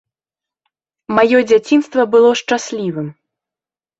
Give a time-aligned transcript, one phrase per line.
[1.17, 3.07] Маё дзяцінства было шчаслівым.